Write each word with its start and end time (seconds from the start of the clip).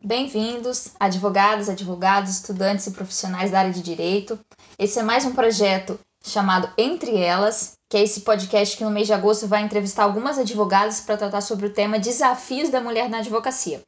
Bem-vindos, 0.00 0.92
advogados, 1.00 1.68
advogados, 1.68 2.30
estudantes 2.30 2.86
e 2.86 2.92
profissionais 2.92 3.50
da 3.50 3.58
área 3.58 3.72
de 3.72 3.82
direito. 3.82 4.38
Esse 4.78 5.00
é 5.00 5.02
mais 5.02 5.24
um 5.24 5.34
projeto 5.34 5.98
chamado 6.22 6.72
Entre 6.78 7.16
Elas, 7.16 7.76
que 7.90 7.96
é 7.96 8.02
esse 8.04 8.20
podcast 8.20 8.76
que 8.76 8.84
no 8.84 8.92
mês 8.92 9.08
de 9.08 9.12
agosto 9.12 9.48
vai 9.48 9.60
entrevistar 9.60 10.04
algumas 10.04 10.38
advogadas 10.38 11.00
para 11.00 11.16
tratar 11.16 11.40
sobre 11.40 11.66
o 11.66 11.72
tema 11.72 11.98
Desafios 11.98 12.68
da 12.68 12.80
Mulher 12.80 13.08
na 13.08 13.18
Advocacia. 13.18 13.82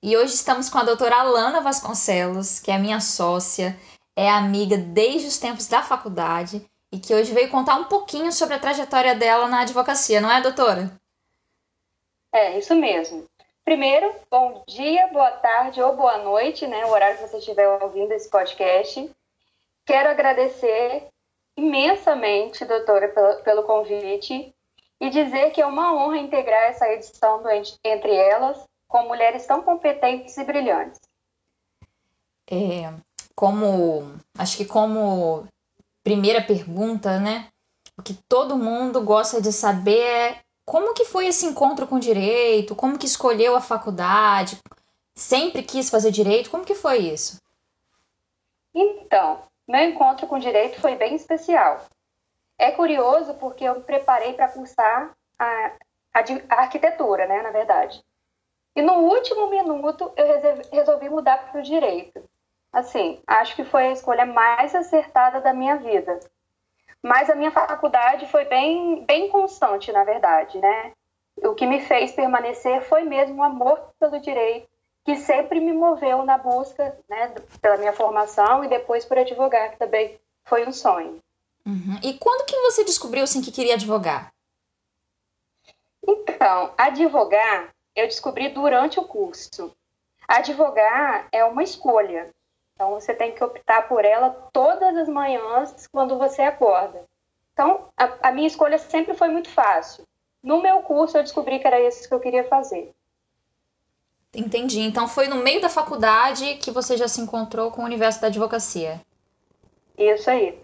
E 0.00 0.16
hoje 0.16 0.34
estamos 0.34 0.70
com 0.70 0.78
a 0.78 0.84
doutora 0.84 1.16
Alana 1.16 1.60
Vasconcelos, 1.60 2.60
que 2.60 2.70
é 2.70 2.78
minha 2.78 3.00
sócia, 3.00 3.76
é 4.16 4.30
amiga 4.30 4.78
desde 4.78 5.26
os 5.26 5.38
tempos 5.38 5.66
da 5.66 5.82
faculdade 5.82 6.64
e 6.92 7.00
que 7.00 7.12
hoje 7.12 7.34
veio 7.34 7.50
contar 7.50 7.74
um 7.74 7.84
pouquinho 7.84 8.30
sobre 8.30 8.54
a 8.54 8.60
trajetória 8.60 9.16
dela 9.16 9.48
na 9.48 9.62
advocacia, 9.62 10.20
não 10.20 10.30
é, 10.30 10.40
doutora? 10.40 10.92
É, 12.32 12.56
isso 12.56 12.76
mesmo. 12.76 13.26
Primeiro, 13.68 14.14
bom 14.30 14.64
dia, 14.66 15.08
boa 15.08 15.30
tarde 15.30 15.82
ou 15.82 15.94
boa 15.94 16.16
noite, 16.16 16.66
né? 16.66 16.86
O 16.86 16.88
horário 16.88 17.18
que 17.18 17.28
você 17.28 17.36
estiver 17.36 17.68
ouvindo 17.68 18.12
esse 18.12 18.26
podcast. 18.26 19.14
Quero 19.84 20.08
agradecer 20.08 21.08
imensamente, 21.54 22.64
doutora, 22.64 23.08
pelo, 23.08 23.42
pelo 23.42 23.62
convite 23.64 24.54
e 24.98 25.10
dizer 25.10 25.50
que 25.50 25.60
é 25.60 25.66
uma 25.66 25.92
honra 25.92 26.16
integrar 26.16 26.62
essa 26.62 26.88
edição 26.88 27.42
do 27.42 27.50
Entre 27.84 28.14
Elas 28.14 28.64
com 28.88 29.02
mulheres 29.02 29.44
tão 29.44 29.60
competentes 29.60 30.34
e 30.38 30.44
brilhantes. 30.44 30.98
É, 32.50 32.90
como, 33.34 34.14
acho 34.38 34.56
que 34.56 34.64
como 34.64 35.46
primeira 36.02 36.40
pergunta, 36.40 37.20
né? 37.20 37.48
O 37.98 38.02
que 38.02 38.14
todo 38.26 38.56
mundo 38.56 39.04
gosta 39.04 39.42
de 39.42 39.52
saber 39.52 40.00
é 40.00 40.40
como 40.68 40.92
que 40.92 41.06
foi 41.06 41.26
esse 41.26 41.46
encontro 41.46 41.86
com 41.86 41.98
direito? 41.98 42.76
Como 42.76 42.98
que 42.98 43.06
escolheu 43.06 43.56
a 43.56 43.60
faculdade? 43.60 44.58
Sempre 45.14 45.62
quis 45.62 45.88
fazer 45.88 46.10
direito? 46.10 46.50
Como 46.50 46.64
que 46.64 46.74
foi 46.74 46.98
isso? 46.98 47.40
Então, 48.74 49.42
meu 49.66 49.80
encontro 49.80 50.26
com 50.26 50.38
direito 50.38 50.78
foi 50.78 50.94
bem 50.94 51.14
especial. 51.14 51.86
É 52.58 52.70
curioso 52.70 53.34
porque 53.34 53.64
eu 53.64 53.76
me 53.76 53.82
preparei 53.82 54.34
para 54.34 54.48
cursar 54.48 55.14
a, 55.38 55.72
a, 56.12 56.20
a, 56.50 56.60
arquitetura, 56.60 57.26
né, 57.26 57.40
na 57.40 57.50
verdade. 57.50 58.04
E 58.76 58.82
no 58.82 58.94
último 58.94 59.48
minuto 59.48 60.12
eu 60.16 60.26
resolvi 60.70 61.08
mudar 61.08 61.50
para 61.50 61.60
o 61.60 61.64
direito. 61.64 62.22
Assim, 62.70 63.22
acho 63.26 63.56
que 63.56 63.64
foi 63.64 63.86
a 63.86 63.92
escolha 63.92 64.26
mais 64.26 64.74
acertada 64.74 65.40
da 65.40 65.54
minha 65.54 65.76
vida. 65.76 66.20
Mas 67.02 67.30
a 67.30 67.34
minha 67.34 67.50
faculdade 67.50 68.26
foi 68.26 68.44
bem, 68.44 69.04
bem 69.04 69.28
constante, 69.28 69.92
na 69.92 70.04
verdade, 70.04 70.58
né? 70.58 70.92
O 71.36 71.54
que 71.54 71.66
me 71.66 71.80
fez 71.80 72.12
permanecer 72.12 72.82
foi 72.82 73.04
mesmo 73.04 73.36
o 73.36 73.44
amor 73.44 73.80
pelo 74.00 74.20
direito, 74.20 74.68
que 75.04 75.16
sempre 75.16 75.60
me 75.60 75.72
moveu 75.72 76.24
na 76.24 76.36
busca, 76.36 76.98
né, 77.08 77.32
pela 77.62 77.76
minha 77.76 77.92
formação 77.92 78.64
e 78.64 78.68
depois 78.68 79.04
por 79.04 79.16
advogar, 79.16 79.70
que 79.70 79.78
também 79.78 80.18
foi 80.44 80.66
um 80.66 80.72
sonho. 80.72 81.22
Uhum. 81.64 81.98
E 82.02 82.14
quando 82.14 82.46
que 82.46 82.56
você 82.62 82.84
descobriu 82.84 83.22
assim 83.22 83.40
que 83.40 83.52
queria 83.52 83.74
advogar? 83.74 84.32
Então, 86.06 86.72
advogar 86.76 87.68
eu 87.98 88.06
descobri 88.06 88.48
durante 88.48 89.00
o 89.00 89.04
curso. 89.04 89.74
Advogar 90.26 91.26
é 91.32 91.44
uma 91.44 91.62
escolha. 91.62 92.30
Então, 92.78 92.92
você 92.92 93.12
tem 93.12 93.34
que 93.34 93.42
optar 93.42 93.88
por 93.88 94.04
ela 94.04 94.30
todas 94.52 94.96
as 94.96 95.08
manhãs 95.08 95.88
quando 95.90 96.16
você 96.16 96.42
acorda. 96.42 97.04
Então, 97.52 97.88
a, 97.96 98.28
a, 98.28 98.30
minha 98.30 98.46
escolha 98.46 98.78
sempre 98.78 99.14
foi 99.14 99.26
muito 99.26 99.50
fácil. 99.50 100.04
No 100.40 100.62
meu 100.62 100.80
curso, 100.82 101.18
eu 101.18 101.24
descobri 101.24 101.58
que 101.58 101.66
era 101.66 101.80
isso 101.80 102.06
que 102.06 102.14
eu 102.14 102.20
queria 102.20 102.44
fazer. 102.44 102.94
Entendi. 104.32 104.78
Então, 104.78 105.08
foi 105.08 105.26
no 105.26 105.42
meio 105.42 105.60
da 105.60 105.68
faculdade 105.68 106.54
que 106.58 106.70
você 106.70 106.96
já 106.96 107.08
se 107.08 107.20
encontrou 107.20 107.72
com 107.72 107.82
o 107.82 107.84
universo 107.84 108.20
da 108.20 108.28
advocacia. 108.28 109.00
Isso 109.96 110.30
aí. 110.30 110.62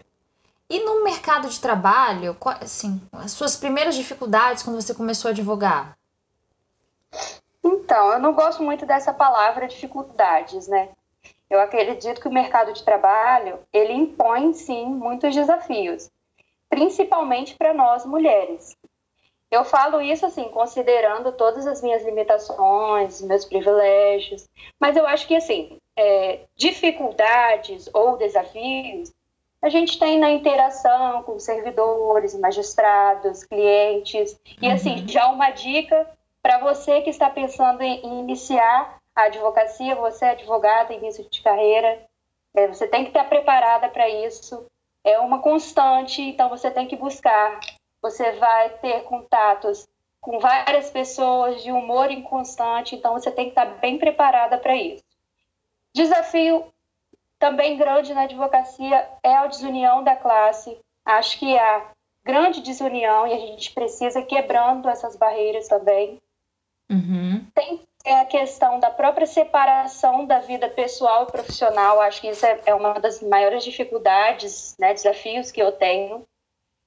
E 0.69 0.85
no 0.85 1.03
mercado 1.03 1.49
de 1.49 1.59
trabalho, 1.59 2.37
assim, 2.61 3.01
as 3.11 3.33
suas 3.33 3.57
primeiras 3.57 3.93
dificuldades 3.93 4.63
quando 4.63 4.81
você 4.81 4.95
começou 4.95 5.27
a 5.27 5.31
advogar? 5.33 5.97
Então, 7.61 8.13
eu 8.13 8.19
não 8.19 8.33
gosto 8.33 8.63
muito 8.63 8.85
dessa 8.85 9.13
palavra 9.13 9.67
dificuldades, 9.67 10.69
né? 10.69 10.91
Eu 11.49 11.59
acredito 11.59 12.19
que 12.19 12.27
o 12.27 12.33
mercado 12.33 12.73
de 12.73 12.83
trabalho, 12.83 13.59
ele 13.71 13.93
impõe, 13.93 14.53
sim, 14.53 14.85
muitos 14.85 15.33
desafios, 15.33 16.09
principalmente 16.69 17.55
para 17.55 17.73
nós 17.73 18.05
mulheres. 18.05 18.75
Eu 19.51 19.63
falo 19.63 20.01
isso, 20.01 20.25
assim, 20.25 20.49
considerando 20.49 21.31
todas 21.31 21.67
as 21.67 21.81
minhas 21.81 22.03
limitações, 22.03 23.21
meus 23.21 23.45
privilégios, 23.45 24.49
mas 24.79 24.97
eu 24.97 25.05
acho 25.05 25.27
que, 25.27 25.35
assim, 25.35 25.79
é, 25.95 26.41
dificuldades 26.55 27.89
ou 27.93 28.17
desafios 28.17 29.13
a 29.65 29.69
gente 29.69 29.97
tem 29.97 30.19
na 30.19 30.29
interação 30.29 31.23
com 31.23 31.39
servidores, 31.39 32.37
magistrados, 32.37 33.43
clientes, 33.43 34.39
e, 34.61 34.67
assim, 34.69 34.99
uhum. 34.99 35.07
já 35.07 35.27
uma 35.27 35.49
dica 35.49 36.07
para 36.39 36.59
você 36.59 37.01
que 37.01 37.09
está 37.09 37.31
pensando 37.31 37.81
em 37.81 38.19
iniciar 38.19 38.99
a 39.15 39.23
advocacia, 39.23 39.95
você 39.95 40.25
é 40.25 40.29
advogada, 40.31 40.93
início 40.93 41.27
de 41.29 41.41
carreira, 41.41 42.05
é, 42.53 42.67
você 42.67 42.87
tem 42.87 43.03
que 43.03 43.09
estar 43.09 43.23
preparada 43.25 43.89
para 43.89 44.07
isso. 44.09 44.65
É 45.03 45.19
uma 45.19 45.39
constante, 45.39 46.21
então 46.21 46.49
você 46.49 46.69
tem 46.69 46.87
que 46.87 46.95
buscar. 46.95 47.59
Você 48.01 48.31
vai 48.33 48.69
ter 48.77 49.03
contatos 49.03 49.87
com 50.19 50.39
várias 50.39 50.89
pessoas 50.89 51.61
de 51.63 51.71
humor 51.71 52.09
inconstante, 52.11 52.95
então 52.95 53.13
você 53.13 53.31
tem 53.31 53.45
que 53.45 53.51
estar 53.51 53.65
bem 53.79 53.97
preparada 53.97 54.57
para 54.57 54.75
isso. 54.75 55.03
Desafio 55.93 56.73
também 57.37 57.77
grande 57.77 58.13
na 58.13 58.23
advocacia 58.23 59.07
é 59.21 59.35
a 59.35 59.47
desunião 59.47 60.03
da 60.03 60.15
classe. 60.15 60.77
Acho 61.05 61.37
que 61.37 61.57
há 61.57 61.91
grande 62.23 62.61
desunião 62.61 63.27
e 63.27 63.33
a 63.33 63.37
gente 63.37 63.71
precisa 63.71 64.23
quebrando 64.23 64.89
essas 64.89 65.15
barreiras 65.15 65.67
também. 65.67 66.19
Uhum. 66.89 67.44
Tem 68.05 68.19
a 68.19 68.25
questão 68.25 68.79
da 68.79 68.91
própria 68.91 69.25
separação 69.25 70.27
da 70.27 70.37
vida 70.37 70.69
pessoal 70.69 71.23
e 71.23 71.31
profissional. 71.31 71.99
Acho 71.99 72.21
que 72.21 72.29
isso 72.29 72.45
é, 72.45 72.61
é 72.67 72.75
uma 72.75 72.99
das 72.99 73.19
maiores 73.19 73.63
dificuldades, 73.63 74.75
né, 74.77 74.93
desafios 74.93 75.51
que 75.51 75.59
eu 75.59 75.71
tenho. 75.71 76.23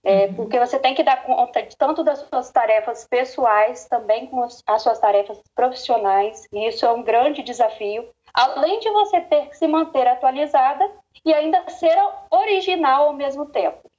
É, 0.04 0.26
uhum. 0.26 0.34
Porque 0.34 0.60
você 0.60 0.78
tem 0.78 0.94
que 0.94 1.02
dar 1.02 1.24
conta 1.24 1.60
de 1.60 1.76
tanto 1.76 2.04
das 2.04 2.20
suas 2.20 2.52
tarefas 2.52 3.04
pessoais, 3.04 3.86
também 3.86 4.28
com 4.28 4.44
as 4.44 4.62
suas 4.80 5.00
tarefas 5.00 5.36
profissionais, 5.56 6.46
e 6.52 6.68
isso 6.68 6.86
é 6.86 6.92
um 6.92 7.02
grande 7.02 7.42
desafio. 7.42 8.08
Além 8.32 8.78
de 8.78 8.88
você 8.88 9.20
ter 9.22 9.48
que 9.48 9.56
se 9.56 9.66
manter 9.66 10.06
atualizada 10.06 10.88
e 11.24 11.34
ainda 11.34 11.68
ser 11.68 11.96
original 12.30 13.08
ao 13.08 13.12
mesmo 13.12 13.44
tempo. 13.46 13.90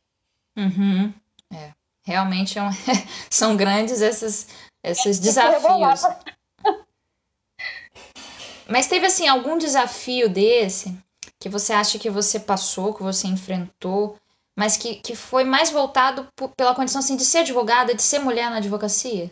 Uhum. 0.57 1.13
É, 1.53 1.71
realmente 2.05 2.57
é 2.57 2.63
um... 2.63 2.69
são 3.29 3.57
grandes 3.57 3.99
esses 3.99 4.69
esses 4.81 5.19
desafios. 5.19 6.01
Mas 8.69 8.87
teve 8.87 9.07
assim 9.07 9.27
algum 9.27 9.57
desafio 9.57 10.29
desse 10.29 10.95
que 11.39 11.49
você 11.49 11.73
acha 11.73 11.97
que 11.97 12.09
você 12.09 12.39
passou, 12.39 12.93
que 12.93 13.01
você 13.01 13.27
enfrentou, 13.27 14.17
mas 14.55 14.77
que, 14.77 14.95
que 14.95 15.15
foi 15.15 15.43
mais 15.43 15.71
voltado 15.71 16.27
por, 16.35 16.49
pela 16.55 16.75
condição 16.75 16.99
assim, 16.99 17.15
de 17.15 17.25
ser 17.25 17.39
advogada, 17.39 17.95
de 17.95 18.01
ser 18.01 18.19
mulher 18.19 18.49
na 18.49 18.57
advocacia? 18.57 19.31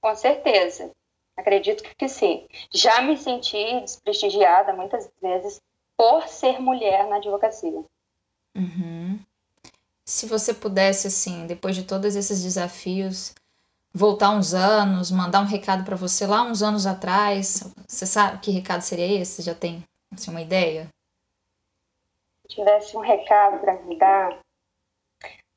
Com 0.00 0.14
certeza. 0.16 0.90
Acredito 1.36 1.84
que 1.96 2.08
sim. 2.08 2.46
Já 2.72 3.02
me 3.02 3.16
senti 3.16 3.80
desprestigiada 3.80 4.72
muitas 4.72 5.10
vezes 5.20 5.60
por 5.96 6.26
ser 6.26 6.60
mulher 6.60 7.06
na 7.06 7.16
advocacia. 7.16 7.84
Uhum. 8.56 9.18
Se 10.04 10.26
você 10.26 10.52
pudesse, 10.52 11.06
assim, 11.06 11.46
depois 11.46 11.76
de 11.76 11.84
todos 11.84 12.16
esses 12.16 12.42
desafios, 12.42 13.34
voltar 13.94 14.30
uns 14.30 14.54
anos, 14.54 15.10
mandar 15.10 15.40
um 15.40 15.46
recado 15.46 15.84
para 15.84 15.96
você 15.96 16.26
lá 16.26 16.42
uns 16.42 16.62
anos 16.62 16.86
atrás, 16.86 17.62
você 17.86 18.06
sabe 18.06 18.38
que 18.38 18.50
recado 18.50 18.80
seria 18.80 19.20
esse? 19.20 19.42
Já 19.42 19.54
tem 19.54 19.82
assim, 20.12 20.30
uma 20.30 20.40
ideia? 20.40 20.88
Se 22.42 22.56
tivesse 22.56 22.96
um 22.96 23.00
recado 23.00 23.60
para 23.60 23.74
me 23.82 23.98
dar, 23.98 24.38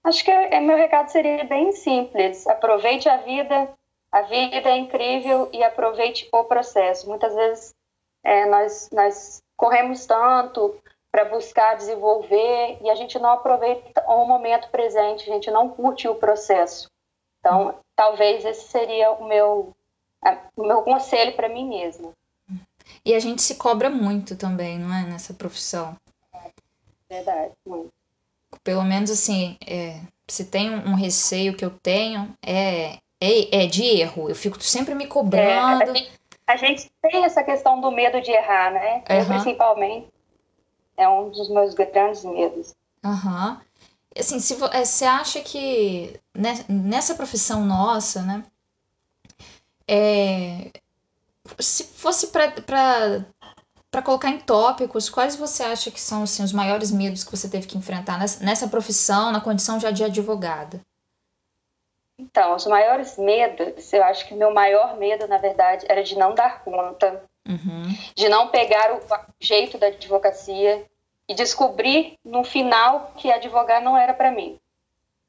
acho 0.03 0.23
que 0.23 0.31
é, 0.31 0.59
meu 0.59 0.77
recado 0.77 1.09
seria 1.09 1.43
bem 1.45 1.71
simples. 1.71 2.45
Aproveite 2.47 3.07
a 3.07 3.17
vida, 3.17 3.73
a 4.11 4.21
vida 4.23 4.69
é 4.69 4.77
incrível 4.77 5.49
e 5.53 5.63
aproveite 5.63 6.27
o 6.31 6.43
processo. 6.43 7.07
Muitas 7.07 7.33
vezes 7.33 7.73
é, 8.23 8.45
nós, 8.45 8.89
nós 8.91 9.39
corremos 9.57 10.05
tanto 10.05 10.77
para 11.11 11.25
buscar 11.25 11.75
desenvolver 11.75 12.77
e 12.81 12.89
a 12.89 12.95
gente 12.95 13.17
não 13.17 13.29
aproveita 13.29 14.03
o 14.05 14.25
momento 14.25 14.69
presente, 14.69 15.29
a 15.29 15.33
gente 15.33 15.49
não 15.49 15.69
curte 15.69 16.09
o 16.09 16.15
processo. 16.15 16.89
Então, 17.45 17.75
talvez 17.95 18.43
esse 18.43 18.69
seria 18.69 19.11
o 19.11 19.27
meu, 19.27 19.71
o 20.57 20.63
meu 20.63 20.81
conselho 20.81 21.35
para 21.35 21.47
mim 21.47 21.69
mesma. 21.69 22.11
E 23.05 23.13
a 23.13 23.19
gente 23.19 23.43
se 23.43 23.53
cobra 23.53 23.87
muito 23.87 24.35
também, 24.35 24.79
não 24.79 24.91
é? 24.91 25.03
Nessa 25.03 25.31
profissão. 25.31 25.95
Verdade, 27.07 27.51
muito. 27.63 27.93
Pelo 28.63 28.83
menos 28.83 29.11
assim, 29.11 29.57
é, 29.63 30.01
se 30.27 30.45
tem 30.45 30.71
um 30.71 30.95
receio 30.95 31.55
que 31.55 31.63
eu 31.63 31.69
tenho, 31.69 32.33
é, 32.43 32.97
é, 33.21 33.63
é 33.63 33.67
de 33.67 33.83
erro. 33.83 34.27
Eu 34.27 34.35
fico 34.35 34.59
sempre 34.63 34.95
me 34.95 35.05
cobrando. 35.05 35.95
É, 35.95 36.07
A 36.47 36.55
gente 36.55 36.89
tem 36.99 37.25
essa 37.25 37.43
questão 37.43 37.79
do 37.79 37.91
medo 37.91 38.19
de 38.21 38.31
errar, 38.31 38.71
né? 38.71 39.03
Uhum. 39.07 39.17
Eu, 39.17 39.25
principalmente, 39.27 40.07
é 40.97 41.07
um 41.07 41.29
dos 41.29 41.47
meus 41.49 41.75
grandes 41.75 42.23
medos. 42.23 42.73
Aham. 43.03 43.51
Uhum. 43.51 43.74
Assim, 44.17 44.39
se 44.39 44.53
é, 44.71 44.85
você 44.85 45.05
acha 45.05 45.41
que 45.41 46.19
nessa 46.69 47.15
profissão 47.15 47.65
nossa, 47.65 48.21
né? 48.21 48.43
É, 49.87 50.71
se 51.59 51.83
fosse 51.83 52.27
para 52.27 53.25
para 53.95 54.01
colocar 54.01 54.29
em 54.29 54.39
tópicos, 54.39 55.09
quais 55.09 55.37
você 55.37 55.63
acha 55.63 55.89
que 55.89 56.01
são 56.01 56.23
assim, 56.23 56.43
os 56.43 56.51
maiores 56.51 56.91
medos 56.91 57.23
que 57.23 57.31
você 57.31 57.47
teve 57.47 57.65
que 57.65 57.77
enfrentar 57.77 58.19
nessa, 58.19 58.43
nessa 58.43 58.67
profissão, 58.67 59.31
na 59.31 59.39
condição 59.39 59.79
já 59.79 59.89
de 59.89 60.03
advogada? 60.03 60.81
Então, 62.19 62.55
os 62.55 62.65
maiores 62.65 63.17
medos, 63.17 63.93
eu 63.93 64.03
acho 64.03 64.27
que 64.27 64.35
meu 64.35 64.53
maior 64.53 64.97
medo, 64.97 65.27
na 65.29 65.37
verdade, 65.37 65.85
era 65.87 66.03
de 66.03 66.17
não 66.17 66.35
dar 66.35 66.61
conta, 66.61 67.23
uhum. 67.47 67.83
de 68.15 68.27
não 68.27 68.49
pegar 68.49 68.93
o 68.93 68.99
jeito 69.39 69.77
da 69.77 69.87
advocacia 69.87 70.85
e 71.27 71.33
descobrir 71.33 72.17
no 72.23 72.43
final 72.43 73.13
que 73.17 73.31
advogar 73.31 73.81
não 73.81 73.97
era 73.97 74.13
para 74.13 74.31
mim. 74.31 74.57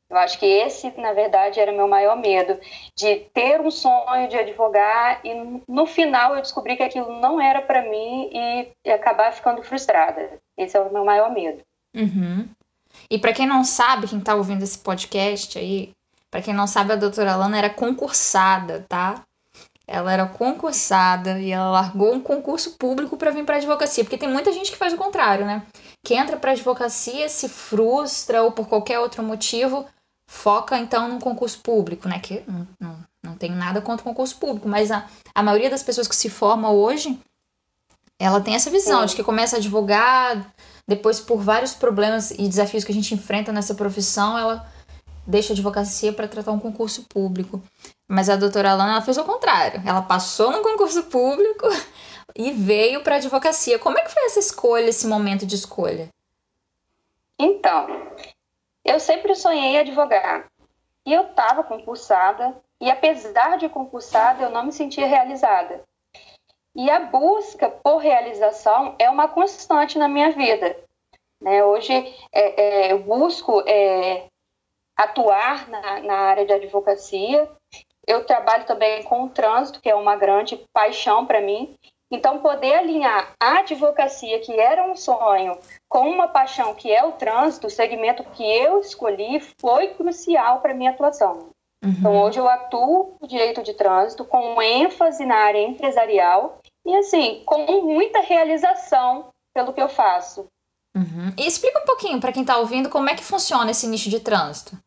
Eu 0.08 0.16
acho 0.18 0.38
que 0.38 0.46
esse, 0.46 0.92
na 1.00 1.12
verdade, 1.12 1.58
era 1.58 1.72
meu 1.72 1.88
maior 1.88 2.16
medo, 2.16 2.58
de 2.94 3.16
ter 3.34 3.60
um 3.60 3.70
sonho 3.72 4.28
de 4.28 4.38
advogar 4.38 5.20
e 5.24 5.62
no 5.66 5.84
final 5.84 6.36
eu 6.36 6.42
descobri 6.42 6.76
que 6.76 6.82
aquilo 6.82 7.18
não 7.20 7.40
era 7.40 7.60
para 7.60 7.82
mim 7.82 8.30
e, 8.32 8.90
acabar 8.90 9.32
ficando 9.32 9.64
frustrada. 9.64 10.38
Esse 10.56 10.76
é 10.76 10.80
o 10.80 10.92
meu 10.92 11.04
maior 11.04 11.32
medo. 11.32 11.60
Uhum. 11.94 12.48
E 13.10 13.18
para 13.18 13.32
quem 13.32 13.46
não 13.46 13.64
sabe, 13.64 14.06
quem 14.06 14.20
tá 14.20 14.36
ouvindo 14.36 14.62
esse 14.62 14.78
podcast 14.78 15.58
aí, 15.58 15.92
para 16.30 16.40
quem 16.40 16.54
não 16.54 16.68
sabe, 16.68 16.92
a 16.92 16.96
doutora 16.96 17.34
Lana 17.34 17.58
era 17.58 17.70
concursada, 17.70 18.86
tá? 18.88 19.22
Ela 19.88 20.12
era 20.12 20.26
concursada 20.26 21.38
e 21.38 21.52
ela 21.52 21.70
largou 21.70 22.12
um 22.12 22.20
concurso 22.20 22.72
público 22.72 23.16
para 23.16 23.30
vir 23.30 23.44
para 23.44 23.56
advocacia, 23.56 24.02
porque 24.02 24.18
tem 24.18 24.28
muita 24.28 24.52
gente 24.52 24.70
que 24.72 24.76
faz 24.76 24.92
o 24.92 24.96
contrário, 24.96 25.46
né? 25.46 25.64
Que 26.04 26.14
entra 26.14 26.36
para 26.36 26.52
advocacia, 26.52 27.28
se 27.28 27.48
frustra 27.48 28.42
ou 28.42 28.50
por 28.50 28.68
qualquer 28.68 28.98
outro 28.98 29.22
motivo 29.22 29.86
foca 30.28 30.76
então 30.76 31.08
num 31.08 31.20
concurso 31.20 31.60
público, 31.60 32.08
né? 32.08 32.18
Que 32.18 32.42
não, 32.46 32.66
não, 32.80 32.98
não 33.22 33.36
tem 33.36 33.50
nada 33.50 33.80
contra 33.80 34.02
o 34.02 34.08
concurso 34.08 34.36
público, 34.36 34.68
mas 34.68 34.90
a, 34.90 35.06
a 35.34 35.42
maioria 35.42 35.70
das 35.70 35.82
pessoas 35.82 36.08
que 36.08 36.16
se 36.16 36.28
forma 36.28 36.70
hoje, 36.70 37.18
ela 38.18 38.40
tem 38.40 38.54
essa 38.54 38.70
visão 38.70 39.00
Sim. 39.02 39.06
de 39.06 39.16
que 39.16 39.22
começa 39.22 39.56
a 39.56 39.58
advogar, 39.58 40.52
depois 40.88 41.20
por 41.20 41.38
vários 41.38 41.74
problemas 41.74 42.30
e 42.30 42.48
desafios 42.48 42.84
que 42.84 42.92
a 42.92 42.94
gente 42.94 43.14
enfrenta 43.14 43.52
nessa 43.52 43.74
profissão, 43.74 44.36
ela 44.38 44.68
deixa 45.26 45.52
a 45.52 45.54
advocacia 45.54 46.12
para 46.12 46.28
tratar 46.28 46.52
um 46.52 46.60
concurso 46.60 47.04
público. 47.08 47.62
Mas 48.08 48.28
a 48.28 48.36
doutora 48.36 48.70
Alana 48.70 49.02
fez 49.02 49.18
o 49.18 49.24
contrário. 49.24 49.82
Ela 49.86 50.02
passou 50.02 50.50
no 50.52 50.62
concurso 50.62 51.04
público 51.04 51.66
e 52.36 52.52
veio 52.52 53.02
para 53.02 53.16
a 53.16 53.18
advocacia. 53.18 53.78
Como 53.78 53.98
é 53.98 54.02
que 54.02 54.12
foi 54.12 54.24
essa 54.26 54.38
escolha, 54.38 54.88
esse 54.88 55.06
momento 55.06 55.44
de 55.44 55.56
escolha? 55.56 56.08
Então, 57.38 57.86
eu 58.84 59.00
sempre 59.00 59.34
sonhei 59.34 59.78
advogar. 59.78 60.46
E 61.04 61.12
eu 61.12 61.22
estava 61.22 61.62
concursada, 61.62 62.56
e 62.80 62.90
apesar 62.90 63.56
de 63.58 63.68
concursada, 63.68 64.44
eu 64.44 64.50
não 64.50 64.64
me 64.64 64.72
sentia 64.72 65.06
realizada. 65.06 65.82
E 66.74 66.90
a 66.90 67.00
busca 67.00 67.70
por 67.70 67.98
realização 67.98 68.94
é 68.98 69.08
uma 69.08 69.28
constante 69.28 69.98
na 69.98 70.08
minha 70.08 70.30
vida. 70.32 70.76
Né? 71.40 71.64
Hoje 71.64 71.92
é, 72.32 72.88
é, 72.88 72.92
eu 72.92 72.98
busco 72.98 73.62
é, 73.66 74.26
atuar 74.96 75.68
na, 75.68 76.00
na 76.00 76.14
área 76.14 76.44
de 76.44 76.52
advocacia. 76.52 77.50
Eu 78.06 78.24
trabalho 78.24 78.64
também 78.64 79.02
com 79.02 79.24
o 79.24 79.28
trânsito, 79.28 79.80
que 79.80 79.88
é 79.88 79.94
uma 79.94 80.16
grande 80.16 80.64
paixão 80.72 81.26
para 81.26 81.40
mim. 81.40 81.74
Então, 82.10 82.38
poder 82.38 82.74
alinhar 82.74 83.32
a 83.40 83.58
advocacia, 83.58 84.38
que 84.38 84.52
era 84.52 84.84
um 84.84 84.94
sonho, 84.94 85.58
com 85.88 86.08
uma 86.08 86.28
paixão 86.28 86.72
que 86.72 86.92
é 86.92 87.04
o 87.04 87.12
trânsito, 87.12 87.66
o 87.66 87.70
segmento 87.70 88.22
que 88.22 88.44
eu 88.44 88.78
escolhi, 88.78 89.42
foi 89.60 89.88
crucial 89.88 90.60
para 90.60 90.74
minha 90.74 90.92
atuação. 90.92 91.50
Uhum. 91.84 91.90
Então, 91.98 92.22
hoje 92.22 92.38
eu 92.38 92.48
atuo 92.48 93.16
no 93.20 93.26
direito 93.26 93.62
de 93.62 93.74
trânsito 93.74 94.24
com 94.24 94.62
ênfase 94.62 95.26
na 95.26 95.36
área 95.36 95.60
empresarial 95.60 96.60
e, 96.86 96.96
assim, 96.96 97.42
com 97.44 97.66
muita 97.82 98.20
realização 98.20 99.28
pelo 99.52 99.72
que 99.72 99.82
eu 99.82 99.88
faço. 99.88 100.46
Uhum. 100.96 101.32
E 101.36 101.46
explica 101.46 101.80
um 101.80 101.84
pouquinho 101.84 102.20
para 102.20 102.32
quem 102.32 102.42
está 102.42 102.56
ouvindo 102.56 102.88
como 102.88 103.10
é 103.10 103.14
que 103.14 103.24
funciona 103.24 103.70
esse 103.70 103.86
nicho 103.86 104.08
de 104.08 104.20
trânsito. 104.20 104.78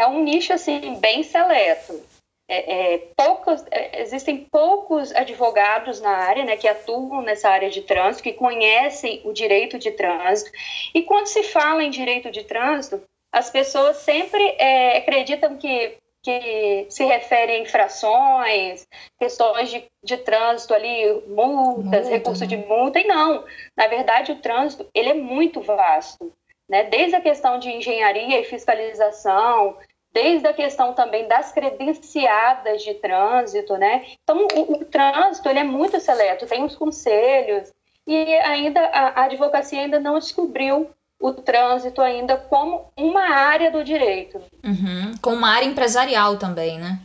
É 0.00 0.06
um 0.06 0.22
nicho, 0.22 0.52
assim, 0.52 0.98
bem 1.00 1.22
seleto 1.22 2.02
é, 2.48 2.94
é, 2.94 2.98
poucos, 3.16 3.64
é, 3.70 4.02
existem 4.02 4.46
poucos 4.50 5.14
advogados 5.14 6.00
na 6.00 6.10
área, 6.10 6.44
né, 6.44 6.56
que 6.56 6.68
atuam 6.68 7.22
nessa 7.22 7.48
área 7.48 7.70
de 7.70 7.82
trânsito, 7.82 8.22
que 8.22 8.32
conhecem 8.32 9.22
o 9.24 9.32
direito 9.32 9.78
de 9.78 9.90
trânsito. 9.90 10.50
E 10.94 11.02
quando 11.02 11.26
se 11.26 11.42
fala 11.42 11.82
em 11.82 11.90
direito 11.90 12.30
de 12.30 12.44
trânsito, 12.44 13.02
as 13.32 13.50
pessoas 13.50 13.96
sempre 13.98 14.42
é, 14.58 14.98
acreditam 14.98 15.56
que, 15.56 15.96
que 16.22 16.86
se 16.90 17.04
refere 17.04 17.52
a 17.52 17.58
infrações, 17.58 18.86
questões 19.18 19.70
de, 19.70 19.84
de 20.04 20.16
trânsito 20.18 20.74
ali, 20.74 21.22
multas, 21.26 22.02
multa, 22.02 22.10
recurso 22.10 22.42
né? 22.42 22.46
de 22.46 22.56
multa, 22.58 23.00
e 23.00 23.06
não. 23.06 23.44
Na 23.76 23.86
verdade, 23.86 24.32
o 24.32 24.40
trânsito 24.40 24.86
ele 24.94 25.08
é 25.08 25.14
muito 25.14 25.62
vasto. 25.62 26.30
Né? 26.68 26.84
Desde 26.84 27.16
a 27.16 27.20
questão 27.20 27.58
de 27.58 27.70
engenharia 27.70 28.40
e 28.40 28.44
fiscalização, 28.44 29.76
desde 30.12 30.46
a 30.46 30.54
questão 30.54 30.94
também 30.94 31.26
das 31.26 31.52
credenciadas 31.52 32.82
de 32.82 32.94
trânsito, 32.94 33.76
né? 33.76 34.06
Então, 34.22 34.46
o, 34.54 34.74
o 34.74 34.84
trânsito 34.84 35.48
ele 35.48 35.58
é 35.58 35.64
muito 35.64 36.00
seleto, 36.00 36.46
tem 36.46 36.64
os 36.64 36.76
conselhos 36.76 37.72
e 38.06 38.34
ainda 38.36 38.80
a, 38.80 39.20
a 39.20 39.24
advocacia 39.24 39.80
ainda 39.80 39.98
não 39.98 40.18
descobriu 40.18 40.88
o 41.18 41.32
trânsito 41.32 42.00
ainda 42.00 42.36
como 42.36 42.92
uma 42.96 43.22
área 43.22 43.70
do 43.70 43.82
direito. 43.82 44.40
Uhum. 44.62 45.14
Como 45.20 45.36
uma 45.36 45.50
área 45.50 45.66
empresarial 45.66 46.38
também, 46.38 46.78
né? 46.78 47.00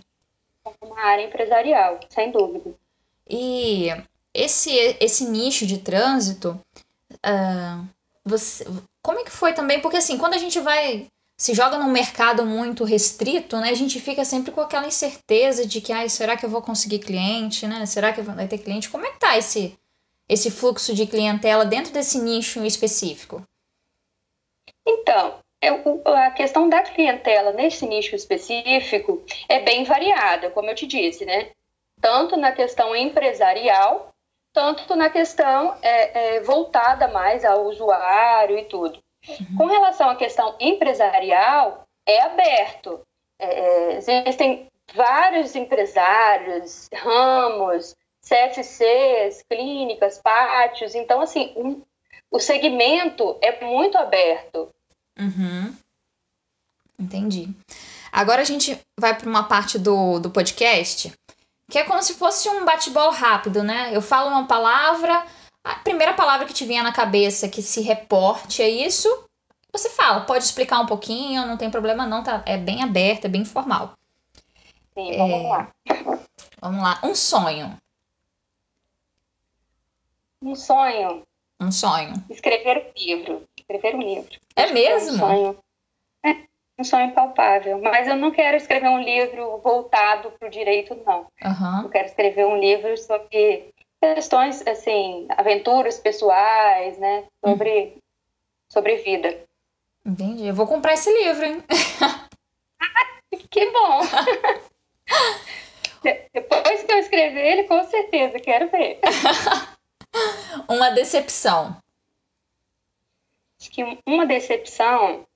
Como 0.63 0.93
uma 0.93 1.01
área 1.01 1.23
empresarial, 1.23 1.99
sem 2.09 2.31
dúvida. 2.31 2.71
E 3.29 3.87
esse, 4.33 4.71
esse 4.99 5.25
nicho 5.25 5.65
de 5.65 5.77
trânsito, 5.77 6.59
uh, 7.13 7.87
você, 8.25 8.65
como 9.09 9.21
é 9.21 9.23
que 9.23 9.31
foi 9.31 9.53
também? 9.53 9.81
Porque 9.81 9.97
assim, 9.97 10.19
quando 10.19 10.35
a 10.35 10.37
gente 10.37 10.59
vai 10.59 11.07
se 11.35 11.55
joga 11.55 11.79
num 11.79 11.91
mercado 11.91 12.45
muito 12.45 12.83
restrito, 12.83 13.57
né, 13.57 13.71
a 13.71 13.73
gente 13.73 13.99
fica 13.99 14.23
sempre 14.23 14.51
com 14.51 14.61
aquela 14.61 14.85
incerteza 14.85 15.65
de 15.65 15.81
que, 15.81 15.91
ai, 15.91 16.07
será 16.09 16.37
que 16.37 16.45
eu 16.45 16.49
vou 16.49 16.61
conseguir 16.61 16.99
cliente, 16.99 17.65
né? 17.65 17.87
Será 17.87 18.13
que 18.13 18.21
vai 18.21 18.47
ter 18.47 18.59
cliente? 18.59 18.87
Como 18.87 19.07
é 19.07 19.11
que 19.11 19.17
tá 19.17 19.35
esse, 19.35 19.75
esse 20.27 20.51
fluxo 20.51 20.93
de 20.93 21.07
clientela 21.07 21.65
dentro 21.65 21.91
desse 21.91 22.19
nicho 22.19 22.63
específico? 22.63 23.41
Então, 24.85 25.39
a 26.05 26.29
questão 26.29 26.69
da 26.69 26.83
clientela 26.83 27.51
nesse 27.51 27.87
nicho 27.87 28.15
específico 28.15 29.23
é 29.47 29.59
bem 29.61 29.85
variada, 29.85 30.51
como 30.51 30.69
eu 30.69 30.75
te 30.75 30.85
disse, 30.85 31.25
né? 31.25 31.49
Tanto 31.99 32.37
na 32.37 32.51
questão 32.51 32.95
empresarial, 32.95 34.13
tanto 34.59 34.93
na 34.93 35.09
questão 35.09 35.77
é, 35.81 36.35
é, 36.35 36.39
voltada 36.41 37.07
mais 37.07 37.45
ao 37.45 37.65
usuário 37.67 38.57
e 38.57 38.65
tudo. 38.65 38.99
Uhum. 39.25 39.57
Com 39.57 39.65
relação 39.67 40.09
à 40.09 40.17
questão 40.17 40.53
empresarial, 40.59 41.87
é 42.05 42.21
aberto. 42.23 42.99
É, 43.39 43.47
é 43.47 43.97
existem 43.97 44.67
vários 44.93 45.55
empresários, 45.55 46.89
ramos, 46.93 47.95
CFCs, 48.21 49.45
clínicas, 49.49 50.19
pátios. 50.21 50.93
Então, 50.93 51.21
assim, 51.21 51.53
um, 51.55 51.81
o 52.29 52.37
segmento 52.37 53.37
é 53.41 53.63
muito 53.63 53.97
aberto. 53.97 54.67
Uhum. 55.17 55.73
Entendi. 56.99 57.47
Agora 58.11 58.41
a 58.41 58.45
gente 58.45 58.77
vai 58.99 59.17
para 59.17 59.29
uma 59.29 59.43
parte 59.43 59.79
do, 59.79 60.19
do 60.19 60.29
podcast 60.29 61.13
que 61.69 61.77
é 61.77 61.83
como 61.83 62.01
se 62.01 62.15
fosse 62.15 62.49
um 62.49 62.65
bate-bola 62.65 63.11
rápido, 63.11 63.63
né? 63.63 63.95
Eu 63.95 64.01
falo 64.01 64.29
uma 64.29 64.47
palavra, 64.47 65.23
a 65.63 65.75
primeira 65.75 66.13
palavra 66.13 66.47
que 66.47 66.53
te 66.53 66.65
vinha 66.65 66.81
na 66.81 66.91
cabeça 66.91 67.47
que 67.47 67.61
se 67.61 67.81
reporte 67.81 68.61
a 68.61 68.67
isso, 68.67 69.07
você 69.71 69.89
fala, 69.89 70.21
pode 70.21 70.43
explicar 70.43 70.79
um 70.79 70.87
pouquinho, 70.87 71.45
não 71.45 71.57
tem 71.57 71.69
problema 71.69 72.07
não, 72.07 72.23
tá? 72.23 72.41
É 72.45 72.57
bem 72.57 72.81
aberto, 72.81 73.25
é 73.25 73.29
bem 73.29 73.45
formal. 73.45 73.93
Sim, 74.95 75.15
vamos 75.15 75.39
é... 75.39 75.47
lá. 75.47 75.71
Vamos 76.59 76.81
lá. 76.81 76.99
Um 77.03 77.13
sonho. 77.13 77.77
Um 80.41 80.55
sonho. 80.55 81.23
Um 81.59 81.71
sonho. 81.71 82.13
Escrever 82.29 82.77
um 82.77 82.99
livro. 82.99 83.43
Escrever 83.57 83.95
um 83.95 84.01
livro. 84.01 84.39
É 84.55 84.71
mesmo? 84.71 85.13
Um 85.13 85.19
sonho. 85.19 85.57
Um 86.79 86.83
sonho 86.85 87.11
palpável. 87.11 87.77
Mas 87.81 88.07
eu 88.07 88.15
não 88.15 88.31
quero 88.31 88.55
escrever 88.55 88.87
um 88.87 89.01
livro 89.01 89.57
voltado 89.57 90.31
para 90.31 90.47
o 90.47 90.51
direito, 90.51 90.95
não. 91.05 91.27
Uhum. 91.43 91.83
Eu 91.83 91.89
quero 91.89 92.07
escrever 92.07 92.45
um 92.45 92.57
livro 92.57 92.97
sobre 92.97 93.73
questões, 94.01 94.65
assim, 94.65 95.27
aventuras 95.37 95.99
pessoais, 95.99 96.97
né? 96.97 97.25
Sobre, 97.43 97.81
uhum. 97.81 97.97
sobre 98.71 98.95
vida. 98.97 99.43
Entendi. 100.05 100.47
Eu 100.47 100.55
vou 100.55 100.65
comprar 100.65 100.93
esse 100.93 101.11
livro, 101.11 101.45
hein? 101.45 101.61
que 103.49 103.71
bom! 103.71 103.99
Depois 106.33 106.83
que 106.83 106.91
eu 106.93 106.97
escrever 106.97 107.33
ver 107.33 107.45
ele, 107.51 107.63
com 107.63 107.83
certeza, 107.83 108.39
quero 108.39 108.69
ver. 108.69 109.01
uma 110.69 110.91
decepção. 110.91 111.75
Acho 113.59 113.69
que 113.69 113.99
uma 114.05 114.25
decepção 114.25 115.27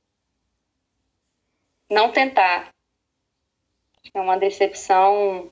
não 1.89 2.11
tentar. 2.11 2.73
É 4.13 4.19
uma 4.19 4.37
decepção 4.37 5.51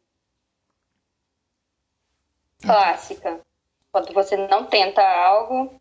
clássica. 2.61 3.41
Quando 3.91 4.13
você 4.13 4.37
não 4.37 4.65
tenta 4.65 5.01
algo. 5.01 5.73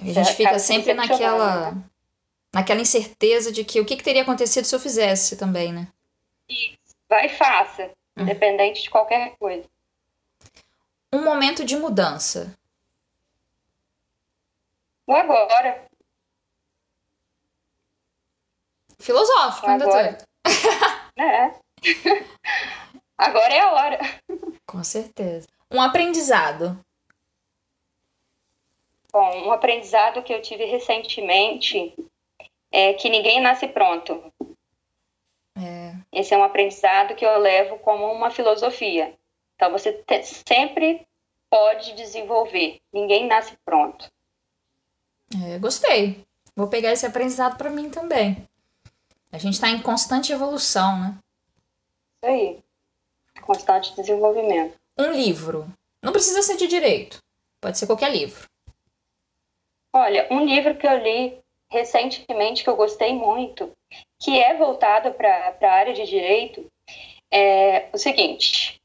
A 0.00 0.04
gente 0.04 0.34
fica 0.34 0.58
sempre 0.58 0.94
naquela 0.94 1.72
né? 1.72 1.84
naquela 2.52 2.80
incerteza 2.80 3.52
de 3.52 3.64
que 3.64 3.80
o 3.80 3.84
que, 3.84 3.96
que, 3.96 4.02
teria 4.02 4.22
acontecido 4.22 4.64
se 4.64 4.74
eu 4.74 4.80
fizesse 4.80 5.36
também, 5.36 5.72
né? 5.72 5.88
Isso. 6.48 6.78
Vai 7.08 7.26
e 7.26 7.28
faça, 7.28 7.90
hum. 8.16 8.22
independente 8.22 8.82
de 8.82 8.90
qualquer 8.90 9.36
coisa. 9.36 9.68
Um 11.12 11.22
momento 11.22 11.64
de 11.64 11.76
mudança. 11.76 12.56
O 15.06 15.14
agora. 15.14 15.89
Filosófico, 19.00 19.70
o 19.70 19.78
doutora? 19.78 20.18
é. 21.18 21.54
Agora 23.16 23.52
é 23.52 23.60
a 23.60 23.72
hora. 23.72 23.98
Com 24.66 24.84
certeza. 24.84 25.48
Um 25.70 25.80
aprendizado. 25.80 26.78
Bom, 29.12 29.46
um 29.46 29.52
aprendizado 29.52 30.22
que 30.22 30.32
eu 30.32 30.40
tive 30.40 30.64
recentemente 30.64 31.94
é 32.70 32.92
que 32.94 33.08
ninguém 33.08 33.40
nasce 33.40 33.66
pronto. 33.68 34.32
É. 35.56 35.94
Esse 36.12 36.32
é 36.32 36.38
um 36.38 36.44
aprendizado 36.44 37.14
que 37.14 37.24
eu 37.24 37.38
levo 37.38 37.78
como 37.80 38.06
uma 38.12 38.30
filosofia. 38.30 39.14
Então 39.56 39.70
você 39.72 39.92
te, 39.92 40.22
sempre 40.22 41.06
pode 41.50 41.94
desenvolver. 41.94 42.80
Ninguém 42.92 43.26
nasce 43.26 43.56
pronto. 43.64 44.10
É, 45.44 45.58
gostei. 45.58 46.24
Vou 46.56 46.68
pegar 46.68 46.92
esse 46.92 47.06
aprendizado 47.06 47.56
para 47.56 47.70
mim 47.70 47.90
também. 47.90 48.48
A 49.32 49.38
gente 49.38 49.54
está 49.54 49.68
em 49.68 49.80
constante 49.80 50.32
evolução, 50.32 50.98
né? 50.98 51.18
Isso 52.22 52.32
aí. 52.32 52.58
Constante 53.42 53.94
desenvolvimento. 53.94 54.76
Um 54.98 55.12
livro. 55.12 55.66
Não 56.02 56.12
precisa 56.12 56.42
ser 56.42 56.56
de 56.56 56.66
direito. 56.66 57.18
Pode 57.60 57.78
ser 57.78 57.86
qualquer 57.86 58.10
livro. 58.10 58.48
Olha, 59.92 60.26
um 60.30 60.44
livro 60.44 60.76
que 60.76 60.86
eu 60.86 60.96
li 60.98 61.40
recentemente 61.70 62.64
que 62.64 62.70
eu 62.70 62.76
gostei 62.76 63.14
muito, 63.14 63.72
que 64.18 64.38
é 64.38 64.56
voltado 64.56 65.12
para 65.12 65.56
a 65.60 65.72
área 65.72 65.94
de 65.94 66.04
direito, 66.04 66.66
é 67.30 67.88
o 67.92 67.98
seguinte: 67.98 68.80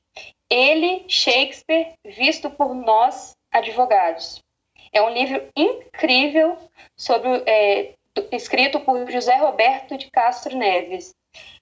Ele, 0.50 1.04
Shakespeare, 1.08 1.94
visto 2.06 2.50
por 2.50 2.74
nós 2.74 3.36
advogados. 3.52 4.44
É 4.92 5.02
um 5.02 5.10
livro 5.10 5.48
incrível 5.56 6.58
sobre 6.96 7.30
é, 7.46 7.94
escrito 8.32 8.80
por 8.80 9.10
José 9.10 9.36
Roberto 9.36 9.98
de 9.98 10.10
Castro 10.12 10.56
Neves. 10.56 11.14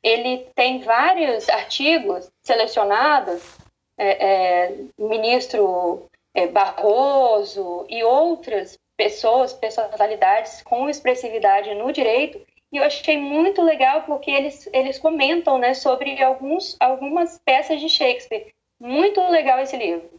Ele 0.01 0.47
tem 0.55 0.79
vários 0.79 1.49
artigos 1.49 2.29
selecionados, 2.43 3.57
é, 3.97 4.65
é, 4.67 4.77
ministro 4.97 6.09
é, 6.33 6.47
Barroso 6.47 7.85
e 7.89 8.03
outras 8.03 8.77
pessoas, 8.95 9.53
personalidades 9.53 10.61
com 10.61 10.89
expressividade 10.89 11.73
no 11.73 11.91
direito, 11.91 12.39
e 12.71 12.77
eu 12.77 12.83
achei 12.83 13.17
muito 13.17 13.61
legal 13.61 14.01
porque 14.03 14.31
eles, 14.31 14.67
eles 14.73 14.97
comentam 14.97 15.59
né, 15.59 15.75
sobre 15.75 16.21
alguns, 16.23 16.75
algumas 16.79 17.39
peças 17.45 17.79
de 17.79 17.87
Shakespeare. 17.87 18.51
Muito 18.79 19.21
legal 19.29 19.59
esse 19.59 19.77
livro. 19.77 20.09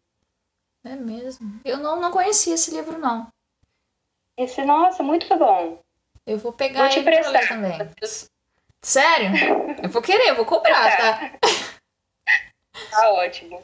É 0.84 0.94
mesmo. 0.94 1.60
Eu 1.64 1.78
não, 1.78 2.00
não 2.00 2.12
conhecia 2.12 2.54
esse 2.54 2.70
livro, 2.72 2.96
não. 2.96 3.26
Esse, 4.38 4.64
nossa, 4.64 5.02
muito 5.02 5.26
bom. 5.36 5.78
Eu 6.26 6.38
vou 6.38 6.52
pegar 6.52 6.82
vou 6.82 6.88
te 6.88 6.98
ele 7.00 7.20
pra 7.20 7.30
ler 7.30 7.48
também. 7.48 7.78
Sério? 8.82 9.30
Eu 9.82 9.88
vou 9.88 10.02
querer, 10.02 10.28
eu 10.28 10.36
vou 10.36 10.44
comprar, 10.44 10.96
tá? 10.96 11.30
Tá 12.90 13.12
ótimo. 13.12 13.62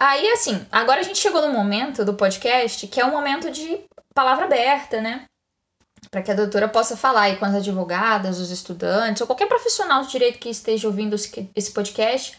Aí, 0.00 0.28
assim, 0.30 0.66
agora 0.72 1.00
a 1.00 1.02
gente 1.04 1.18
chegou 1.18 1.40
no 1.40 1.52
momento 1.52 2.04
do 2.04 2.14
podcast 2.14 2.86
que 2.88 3.00
é 3.00 3.04
um 3.04 3.12
momento 3.12 3.50
de 3.50 3.84
palavra 4.12 4.44
aberta, 4.44 5.00
né? 5.00 5.26
Para 6.10 6.20
que 6.22 6.30
a 6.30 6.34
doutora 6.34 6.68
possa 6.68 6.96
falar 6.96 7.22
aí 7.22 7.36
com 7.36 7.44
as 7.44 7.54
advogadas, 7.54 8.38
os 8.38 8.50
estudantes, 8.50 9.20
ou 9.20 9.26
qualquer 9.26 9.46
profissional 9.46 10.02
de 10.02 10.10
direito 10.10 10.38
que 10.38 10.48
esteja 10.48 10.88
ouvindo 10.88 11.14
esse 11.14 11.72
podcast, 11.72 12.38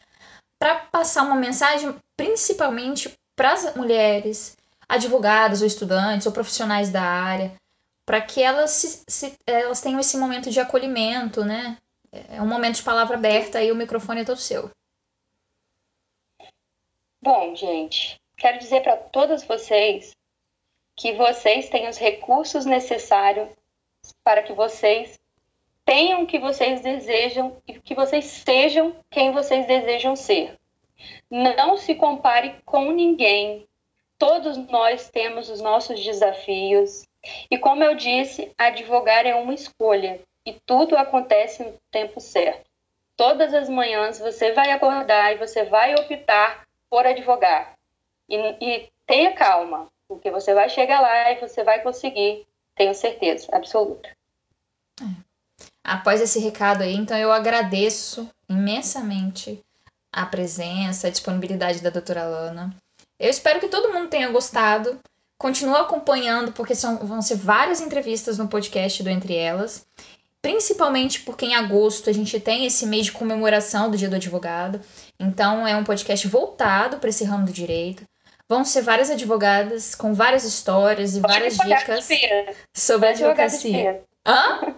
para 0.59 0.75
passar 0.75 1.23
uma 1.23 1.35
mensagem 1.35 1.95
principalmente 2.17 3.13
para 3.35 3.53
as 3.53 3.75
mulheres, 3.75 4.55
advogadas 4.87 5.61
ou 5.61 5.67
estudantes 5.67 6.27
ou 6.27 6.33
profissionais 6.33 6.89
da 6.89 7.01
área, 7.01 7.53
para 8.05 8.21
que 8.21 8.41
elas, 8.41 8.71
se, 8.71 9.03
se, 9.07 9.37
elas 9.45 9.81
tenham 9.81 9.99
esse 9.99 10.17
momento 10.17 10.51
de 10.51 10.59
acolhimento, 10.59 11.43
né? 11.43 11.77
É 12.29 12.41
um 12.41 12.47
momento 12.47 12.75
de 12.75 12.83
palavra 12.83 13.17
aberta 13.17 13.61
e 13.61 13.71
o 13.71 13.75
microfone 13.75 14.21
é 14.21 14.25
todo 14.25 14.37
seu. 14.37 14.71
Bom, 17.21 17.55
gente, 17.55 18.21
quero 18.37 18.59
dizer 18.59 18.81
para 18.81 18.95
todas 18.95 19.43
vocês 19.43 20.15
que 20.95 21.13
vocês 21.13 21.69
têm 21.69 21.89
os 21.89 21.97
recursos 21.97 22.65
necessários 22.65 23.49
para 24.23 24.43
que 24.43 24.53
vocês 24.53 25.19
tenham 25.83 26.23
o 26.23 26.27
que 26.27 26.39
vocês 26.39 26.81
desejam 26.81 27.61
e 27.67 27.79
que 27.79 27.93
vocês 27.93 28.25
sejam 28.25 28.95
quem 29.09 29.31
vocês 29.31 29.67
desejam 29.67 30.15
ser. 30.15 30.57
Não 31.29 31.77
se 31.77 31.95
compare 31.95 32.55
com 32.65 32.91
ninguém. 32.91 33.67
Todos 34.17 34.57
nós 34.57 35.09
temos 35.09 35.49
os 35.49 35.61
nossos 35.61 36.03
desafios. 36.03 37.07
E 37.49 37.57
como 37.57 37.83
eu 37.83 37.95
disse, 37.95 38.51
advogar 38.57 39.25
é 39.25 39.35
uma 39.35 39.53
escolha 39.53 40.19
e 40.45 40.53
tudo 40.65 40.95
acontece 40.95 41.63
no 41.63 41.73
tempo 41.91 42.19
certo. 42.19 42.65
Todas 43.17 43.53
as 43.53 43.69
manhãs 43.69 44.19
você 44.19 44.51
vai 44.51 44.71
acordar 44.71 45.33
e 45.33 45.37
você 45.37 45.63
vai 45.63 45.95
optar 45.95 46.65
por 46.89 47.05
advogar. 47.05 47.73
E, 48.29 48.35
e 48.37 48.89
tenha 49.05 49.33
calma, 49.33 49.87
porque 50.07 50.29
você 50.29 50.53
vai 50.53 50.69
chegar 50.69 51.01
lá 51.01 51.31
e 51.31 51.39
você 51.39 51.63
vai 51.63 51.81
conseguir, 51.81 52.45
tenho 52.75 52.93
certeza 52.93 53.47
absoluta. 53.51 54.09
É. 55.01 55.25
Após 55.83 56.21
esse 56.21 56.39
recado 56.39 56.83
aí, 56.83 56.95
então 56.95 57.17
eu 57.17 57.31
agradeço 57.31 58.29
imensamente 58.49 59.63
a 60.11 60.25
presença, 60.25 61.07
a 61.07 61.11
disponibilidade 61.11 61.81
da 61.81 61.89
doutora 61.89 62.25
Lana. 62.25 62.75
Eu 63.19 63.29
espero 63.29 63.59
que 63.59 63.67
todo 63.67 63.93
mundo 63.93 64.09
tenha 64.09 64.29
gostado. 64.29 64.99
Continua 65.37 65.81
acompanhando, 65.81 66.51
porque 66.51 66.73
são, 66.73 66.97
vão 66.97 67.21
ser 67.21 67.35
várias 67.35 67.81
entrevistas 67.81 68.37
no 68.37 68.47
podcast 68.47 69.03
do 69.03 69.09
Entre 69.09 69.35
Elas. 69.35 69.85
Principalmente 70.41 71.21
porque 71.21 71.45
em 71.45 71.55
agosto 71.55 72.09
a 72.09 72.13
gente 72.13 72.39
tem 72.39 72.65
esse 72.65 72.85
mês 72.85 73.05
de 73.05 73.11
comemoração 73.11 73.89
do 73.89 73.97
Dia 73.97 74.09
do 74.09 74.15
Advogado. 74.15 74.79
Então 75.19 75.67
é 75.67 75.75
um 75.75 75.83
podcast 75.83 76.27
voltado 76.27 76.97
para 76.97 77.09
esse 77.09 77.23
ramo 77.23 77.45
do 77.45 77.51
direito. 77.51 78.03
Vão 78.47 78.63
ser 78.63 78.83
várias 78.83 79.09
advogadas 79.09 79.95
com 79.95 80.13
várias 80.13 80.43
histórias 80.43 81.15
e 81.15 81.21
Só 81.21 81.27
várias 81.27 81.57
dicas 81.57 82.07
sobre 82.73 83.07
a 83.07 83.11
advocacia. 83.11 84.03
Hã? 84.25 84.75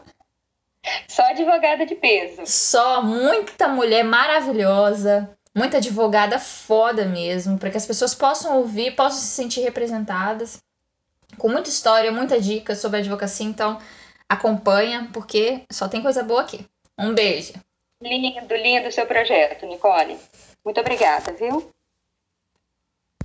Só 1.07 1.23
advogada 1.23 1.85
de 1.85 1.95
peso. 1.95 2.43
Só 2.45 3.01
muita 3.01 3.67
mulher 3.67 4.03
maravilhosa, 4.03 5.36
muita 5.57 5.77
advogada 5.77 6.37
foda 6.37 7.03
mesmo, 7.03 7.57
para 7.57 7.71
que 7.71 7.77
as 7.77 7.85
pessoas 7.85 8.13
possam 8.13 8.57
ouvir, 8.57 8.95
possam 8.95 9.19
se 9.19 9.27
sentir 9.29 9.61
representadas. 9.61 10.59
Com 11.35 11.49
muita 11.49 11.67
história, 11.67 12.11
muita 12.11 12.39
dica 12.39 12.75
sobre 12.75 12.99
advocacia, 12.99 13.47
então 13.47 13.79
acompanha, 14.29 15.09
porque 15.11 15.63
só 15.71 15.87
tem 15.87 16.03
coisa 16.03 16.21
boa 16.21 16.41
aqui. 16.41 16.63
Um 16.95 17.15
beijo. 17.15 17.53
Lindo, 18.03 18.55
lindo 18.55 18.91
seu 18.91 19.07
projeto, 19.07 19.65
Nicole. 19.65 20.19
Muito 20.63 20.79
obrigada, 20.79 21.33
viu? 21.33 21.71